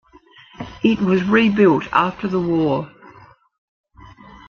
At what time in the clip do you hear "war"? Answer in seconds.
2.39-2.91